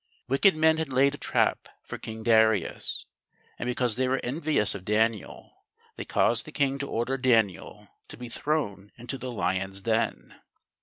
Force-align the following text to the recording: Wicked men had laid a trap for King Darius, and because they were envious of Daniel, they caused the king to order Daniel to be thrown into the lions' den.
Wicked 0.27 0.55
men 0.55 0.77
had 0.77 0.91
laid 0.91 1.13
a 1.13 1.17
trap 1.19 1.69
for 1.83 1.99
King 1.99 2.23
Darius, 2.23 3.05
and 3.59 3.67
because 3.67 3.97
they 3.97 4.07
were 4.07 4.19
envious 4.23 4.73
of 4.73 4.83
Daniel, 4.83 5.63
they 5.95 6.05
caused 6.05 6.45
the 6.45 6.51
king 6.51 6.79
to 6.79 6.89
order 6.89 7.17
Daniel 7.19 7.87
to 8.07 8.17
be 8.17 8.27
thrown 8.27 8.91
into 8.97 9.19
the 9.19 9.29
lions' 9.31 9.79
den. 9.81 10.41